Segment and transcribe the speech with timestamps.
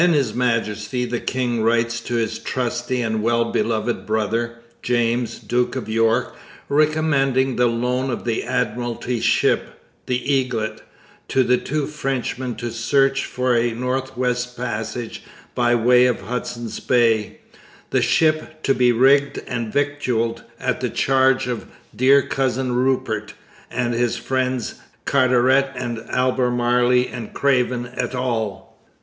[0.01, 5.75] Then His Majesty the King writes to his 'trusty and Well Beloved Brother,' James, Duke
[5.75, 6.35] of York,
[6.69, 10.81] recommending the loan of the Admiralty ship, the Eaglet,
[11.27, 15.21] to the two Frenchmen to search for a North West Passage
[15.53, 17.37] by way of Hudson Bay,
[17.91, 23.35] the ship 'to be rigged and victualled' at the charge of 'Dear Cousin Rupert'
[23.69, 28.75] and his friends Carteret and Albemarle and Craven et al.